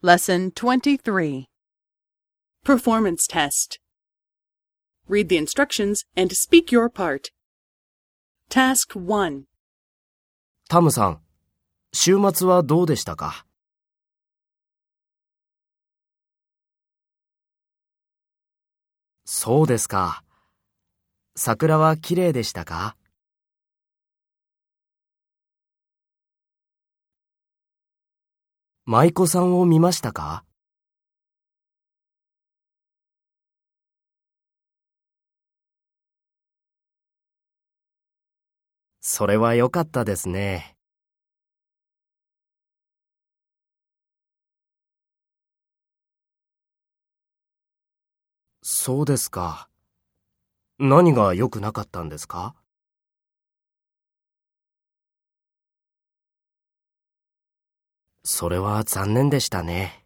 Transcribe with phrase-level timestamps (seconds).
[0.00, 1.48] Lesson 23
[2.64, 3.80] Performance Test
[5.08, 7.30] Read the instructions and speak your part.
[8.48, 9.42] Task 1
[10.68, 11.20] タムさん、
[11.92, 13.44] 週末はどうでしたか
[19.24, 20.22] そうですか。
[21.34, 22.97] 桜は綺麗でしたか
[28.90, 30.46] 舞妓さんを見ましたか？
[39.00, 40.74] それは良かったですね。
[48.62, 49.68] そうですか。
[50.78, 52.54] 何が良くなかったんですか？
[58.30, 60.04] それは残念でしたね。